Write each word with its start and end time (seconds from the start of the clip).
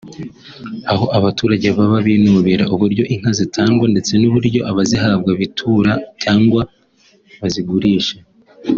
aho 0.91 1.05
abaturage 1.17 1.67
baba 1.77 1.97
binubira 2.07 2.63
uburyo 2.73 3.03
inka 3.13 3.31
zitangwa 3.39 3.85
ndetse 3.93 4.13
n’uburyo 4.21 4.59
abazihabwa 4.71 5.31
bitura 5.41 5.91
cyangwa 6.23 6.61
bazigurisha 7.41 8.17